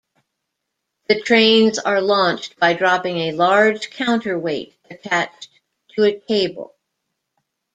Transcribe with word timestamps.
The 1.09 1.21
trains 1.21 1.77
are 1.77 2.01
launched 2.01 2.57
by 2.57 2.73
dropping 2.73 3.17
a 3.17 3.33
large 3.33 3.91
counterweight 3.91 4.75
attached 4.89 5.47
to 5.89 6.05
a 6.05 6.19
cable. 6.19 6.73